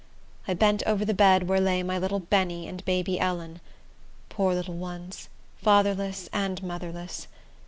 I 0.47 0.55
bent 0.55 0.81
over 0.87 1.05
the 1.05 1.13
bed 1.13 1.47
where 1.47 1.61
lay 1.61 1.83
my 1.83 1.99
little 1.99 2.19
Benny 2.21 2.67
and 2.67 2.83
baby 2.85 3.19
Ellen. 3.19 3.61
Poor 4.29 4.55
little 4.55 4.73
ones! 4.73 5.29
fatherless 5.57 6.27
and 6.33 6.63
motherless! 6.63 7.27